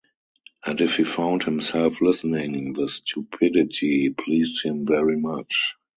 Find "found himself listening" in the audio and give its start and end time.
1.03-2.73